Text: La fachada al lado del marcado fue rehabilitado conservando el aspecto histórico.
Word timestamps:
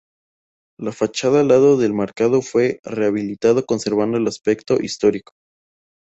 La 0.79 0.91
fachada 0.91 1.41
al 1.41 1.47
lado 1.49 1.77
del 1.77 1.93
marcado 1.93 2.41
fue 2.41 2.79
rehabilitado 2.81 3.67
conservando 3.67 4.17
el 4.17 4.25
aspecto 4.25 4.81
histórico. 4.81 5.33